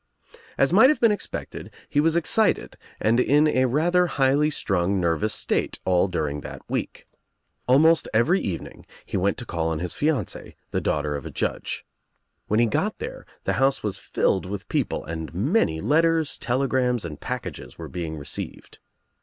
[0.57, 5.31] As might have been expected he was excited and in a rather highly strung nervous
[5.31, 7.07] state all during that week.
[7.67, 11.85] Almost every evening he went to call on his :e, the daughter of a judge.
[12.47, 13.43] When he got there 33 34 THE.
[13.43, 17.05] TRIUMPH OF THE EGG the house was filled with people and many letters, tele grams
[17.05, 18.79] and packages were being received.